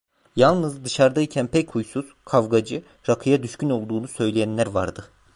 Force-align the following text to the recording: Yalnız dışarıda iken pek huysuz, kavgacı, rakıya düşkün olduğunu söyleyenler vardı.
Yalnız 0.35 0.85
dışarıda 0.85 1.21
iken 1.21 1.47
pek 1.47 1.69
huysuz, 1.75 2.05
kavgacı, 2.25 2.83
rakıya 3.09 3.43
düşkün 3.43 3.69
olduğunu 3.69 4.07
söyleyenler 4.07 4.67
vardı. 4.67 5.11